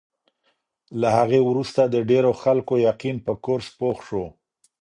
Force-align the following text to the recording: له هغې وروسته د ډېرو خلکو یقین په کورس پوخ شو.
له 1.01 1.09
هغې 1.17 1.39
وروسته 1.49 1.81
د 1.85 1.95
ډېرو 2.09 2.31
خلکو 2.43 2.73
یقین 2.89 3.15
په 3.25 3.33
کورس 3.45 3.67
پوخ 3.77 3.97
شو. 4.07 4.25